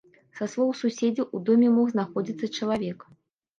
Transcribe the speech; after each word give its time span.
Са 0.37 0.45
словаў 0.53 0.71
суседзяў, 0.79 1.27
у 1.37 1.43
доме 1.51 1.69
мог 1.77 1.93
знаходзіцца 1.93 2.53
чалавек. 2.59 3.09